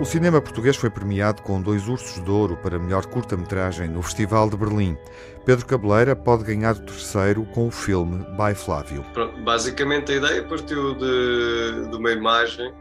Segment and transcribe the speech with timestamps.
[0.00, 4.48] O cinema português foi premiado com dois ursos de ouro para melhor curta-metragem no Festival
[4.48, 4.96] de Berlim.
[5.44, 9.04] Pedro Cabeleira pode ganhar o terceiro com o filme By Flávio.
[9.12, 12.72] Pronto, basicamente a ideia partiu de, de, uma imagem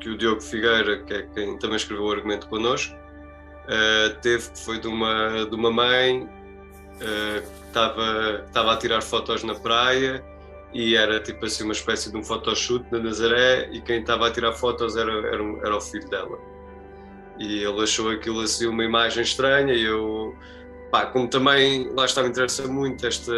[0.00, 4.58] que o Diogo Figueira, que é quem também escreveu o argumento connosco, uh, teve, que
[4.60, 6.28] foi de uma, de uma mãe
[7.66, 10.24] estava, estava a tirar fotos na praia
[10.72, 14.30] e era tipo assim uma espécie de um photoshoot na Nazaré e quem estava a
[14.30, 16.38] tirar fotos era, era, era o filho dela
[17.38, 20.34] e ele achou aquilo assim uma imagem estranha e eu,
[20.90, 23.30] pá, como também lá estava interessa muito este,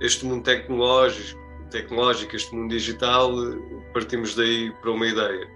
[0.00, 3.32] este mundo tecnológico, tecnológico, este mundo digital,
[3.92, 5.48] partimos daí para uma ideia.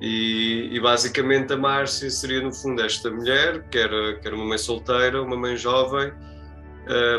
[0.00, 4.44] E, e, basicamente a Márcia seria no fundo esta mulher, que era, que era uma
[4.44, 6.12] mãe solteira, uma mãe jovem,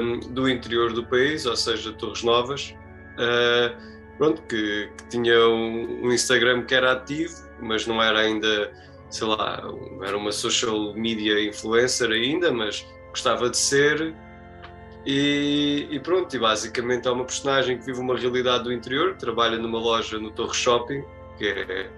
[0.02, 2.76] um, do interior do país, ou seja, Torres Novas,
[3.16, 3.76] uh,
[4.18, 8.72] pronto, que, que tinha um, um Instagram que era ativo, mas não era ainda
[9.10, 9.62] sei lá,
[10.04, 14.14] era uma social media influencer ainda, mas gostava de ser.
[15.06, 19.58] E, e, pronto, e basicamente é uma personagem que vive uma realidade do interior, trabalha
[19.58, 21.04] numa loja no Torre Shopping,
[21.38, 21.90] que é,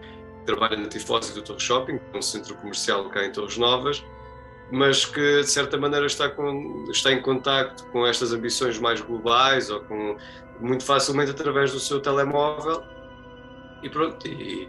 [0.49, 4.03] trabalha na tifose do Torre Shopping, um centro comercial cá em Torres Novas,
[4.71, 9.69] mas que de certa maneira está, com, está em contacto com estas ambições mais globais
[9.69, 10.17] ou com
[10.59, 12.83] muito facilmente através do seu telemóvel
[13.81, 14.67] e pronto, e,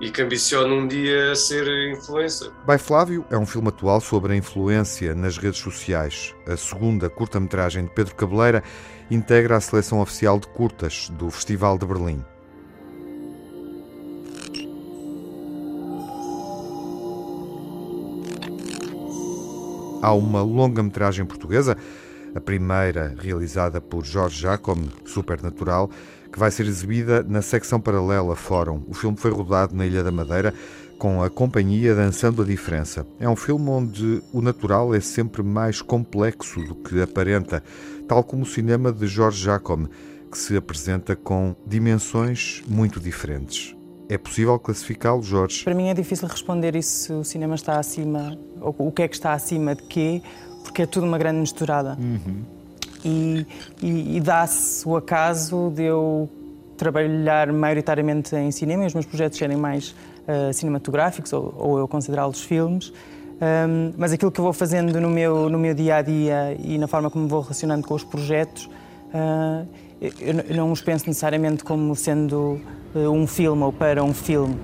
[0.00, 2.50] e que ambiciona um dia ser influencer.
[2.66, 6.34] By Flávio é um filme atual sobre a influência nas redes sociais.
[6.46, 8.62] A segunda curta-metragem de Pedro Cabeleira
[9.10, 12.24] integra a seleção oficial de curtas do Festival de Berlim.
[20.02, 21.76] Há uma longa-metragem portuguesa,
[22.34, 25.88] a primeira realizada por Jorge Jacome, Supernatural,
[26.32, 28.82] que vai ser exibida na secção paralela Fórum.
[28.88, 30.52] O filme foi rodado na Ilha da Madeira
[30.98, 33.06] com a companhia Dançando a Diferença.
[33.20, 37.62] É um filme onde o natural é sempre mais complexo do que aparenta,
[38.08, 39.88] tal como o cinema de Jorge Jacome,
[40.28, 43.76] que se apresenta com dimensões muito diferentes.
[44.12, 45.64] É possível classificá-lo, Jorge?
[45.64, 49.08] Para mim é difícil responder isso se o cinema está acima, ou o que é
[49.08, 50.20] que está acima de quê,
[50.62, 51.96] porque é tudo uma grande misturada.
[51.98, 52.62] Uhum
[53.04, 53.46] e,
[53.82, 56.28] e, e dá-se o acaso de eu
[56.76, 61.88] trabalhar maioritariamente em cinema e os meus projetos serem mais uh, cinematográficos ou, ou eu
[61.88, 62.92] considerá-los filmes.
[63.40, 66.78] Um, mas aquilo que eu vou fazendo no meu, no meu dia a dia e
[66.78, 68.70] na forma como vou relacionando com os projetos,
[69.14, 69.66] uh,
[70.00, 72.60] eu, eu, não os penso necessariamente como sendo
[72.94, 74.58] uh, um filme ou para um filme.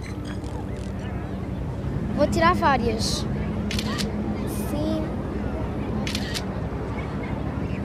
[2.16, 3.24] Vou tirar várias.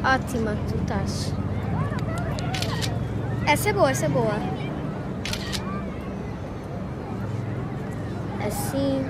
[0.06, 1.34] Ótima, tu estás.
[3.48, 4.36] Essa é boa, essa é boa.
[8.46, 9.02] Assim.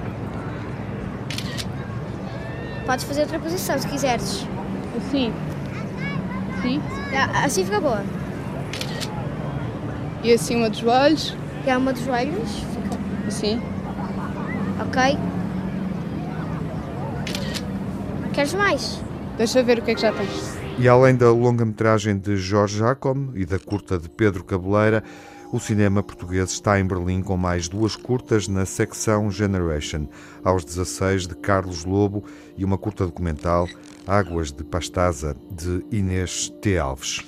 [2.86, 4.46] Podes fazer outra posição se quiseres.
[4.96, 5.34] Assim?
[6.64, 6.82] Sim?
[7.44, 8.02] Assim fica boa.
[10.24, 11.36] E assim uma dos joelhos?
[11.66, 12.50] E é uma dos joelhos.
[12.50, 13.28] Fica.
[13.28, 13.62] Assim?
[14.80, 15.18] Ok.
[18.32, 19.02] Queres mais?
[19.38, 20.58] Deixa ver o que é que já tens.
[20.80, 25.04] E além da longa-metragem de Jorge Jacome e da curta de Pedro Cabeleira,
[25.54, 30.08] o cinema português está em Berlim com mais duas curtas na secção Generation,
[30.44, 32.26] aos 16 de Carlos Lobo
[32.58, 33.70] e uma curta documental,
[34.08, 36.80] Águas de Pastaza, de Inês T.
[36.80, 37.24] Alves.